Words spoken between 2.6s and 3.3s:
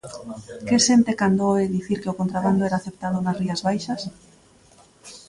era aceptado